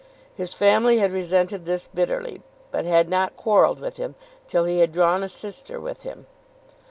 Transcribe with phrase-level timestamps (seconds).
[0.33, 4.15] His family had resented this bitterly, but had not quarrelled with him
[4.47, 6.25] till he had drawn a sister with him.